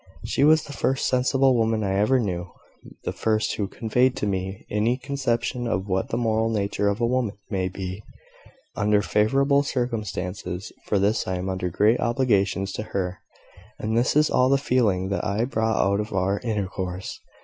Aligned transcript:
She 0.25 0.43
was 0.43 0.63
the 0.63 0.73
first 0.73 1.07
sensible 1.07 1.55
woman 1.55 1.83
I 1.83 1.93
ever 1.99 2.19
knew 2.19 2.49
the 3.03 3.11
first 3.13 3.53
who 3.53 3.67
conveyed 3.67 4.15
to 4.15 4.25
me 4.25 4.65
any 4.67 4.97
conception 4.97 5.67
of 5.67 5.85
what 5.87 6.09
the 6.09 6.17
moral 6.17 6.49
nature 6.49 6.87
of 6.87 6.99
a 6.99 7.05
woman 7.05 7.37
may 7.51 7.69
be, 7.69 8.01
under 8.75 9.03
favourable 9.03 9.61
circumstances. 9.61 10.71
For 10.87 10.97
this 10.97 11.27
I 11.27 11.35
am 11.35 11.49
under 11.49 11.69
great 11.69 11.99
obligations 11.99 12.71
to 12.71 12.83
her; 12.97 13.19
and 13.77 13.95
this 13.95 14.15
is 14.15 14.31
all 14.31 14.49
the 14.49 14.57
feeling 14.57 15.09
that 15.09 15.23
I 15.23 15.45
brought 15.45 15.77
out 15.79 15.99
of 15.99 16.13
our 16.13 16.39
intercourse. 16.39 17.19